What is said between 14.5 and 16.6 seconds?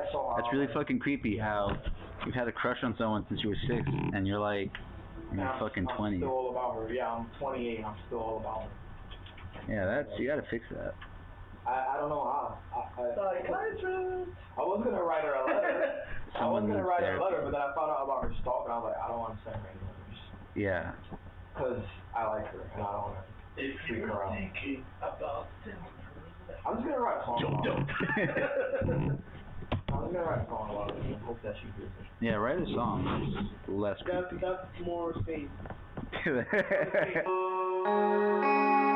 I was gonna write her a letter. I